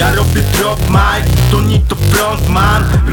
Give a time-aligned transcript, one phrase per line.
[0.00, 0.90] I rör upp i trupp,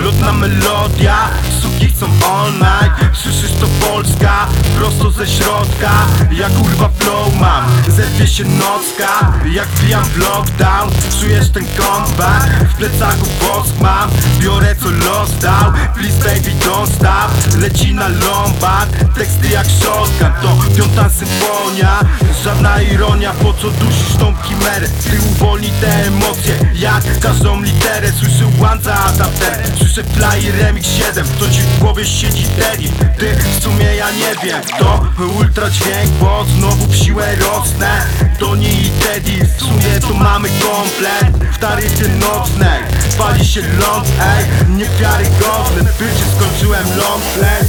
[0.08, 1.30] Lotna melodia,
[1.62, 3.18] suki chcą all night.
[3.18, 5.91] Słyszysz to Polska, prosto ze środka.
[6.32, 9.34] Ja kurwa flow mam, zerwie się nocka.
[9.52, 10.91] Jak wbijam w lockdown,
[11.22, 12.48] czujesz ten comeback.
[12.70, 15.74] W plecaku wosk mam, biorę co los dał.
[15.96, 21.99] Please baby don't stop, leci na lombard Teksty jak shotgun, to piąta symfonia
[22.44, 24.88] Żadna ironia, po co dusisz tą chimerę?
[24.88, 31.49] Ty uwolni te emocje, jak każdą literę Słyszę Wanza adapter, słyszę fly remix 7 To
[31.49, 35.05] ci w głowie siedzi Teddy, ty w sumie ja nie wiem To
[35.39, 38.05] ultra dźwięk, bo znowu w siłę rosnę.
[38.39, 41.51] Tony i Teddy, w sumie to mamy komplet.
[41.53, 42.83] W taryfie nocnej,
[43.17, 44.45] pali się ląd, ej
[44.77, 47.66] Niewiarygodne, bycie skończyłem long play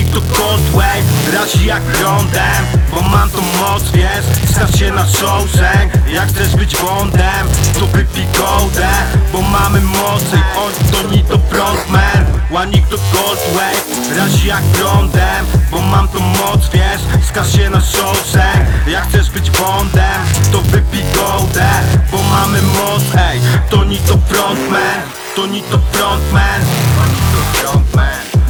[0.00, 5.92] Łanik to Coldwave, razi jak prądem Bo mam tą moc, wiesz, staw się na Shawshank
[6.12, 7.46] Jak chcesz być Bondem,
[7.78, 8.88] to wypij goldę
[9.32, 15.80] Bo mamy mocy, on to nie to frontman Łanik to Coldwave, razi jak prądem Bo
[15.80, 20.20] mam tą moc, wiesz, skaż się na Shawshank Jak chcesz być Bondem,
[20.52, 21.70] to wypij goldę
[22.12, 23.40] Bo mamy moc, ej,
[23.70, 25.00] to nie to frontman
[25.36, 26.60] To nie to frontman
[26.96, 27.89] To to frontman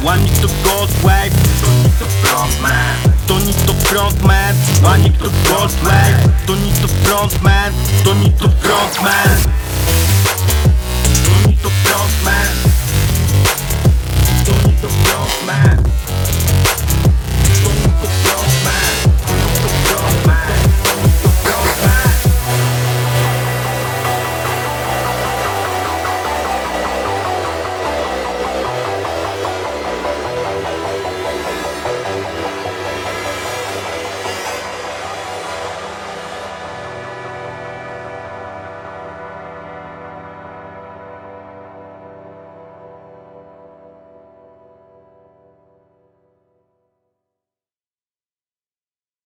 [0.03, 1.29] Łanik to Goldwave,
[1.61, 2.95] to nie to frontman
[3.27, 7.73] To nie to frontman, Łanik to Goldwave To nie to frontman,
[8.03, 9.30] to nie to frontman